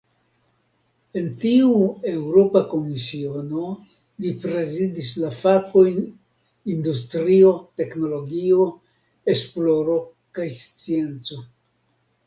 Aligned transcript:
En 1.19 1.25
tiu 1.41 1.73
Eŭropa 2.11 2.63
Komisiono, 2.71 3.65
li 4.25 4.31
prezidis 4.45 5.11
la 5.25 5.29
fakojn 5.41 6.01
"industrio, 6.77 7.53
teknologio, 7.83 8.67
esploro 9.37 10.01
kaj 10.41 10.49
scienco". 10.63 11.41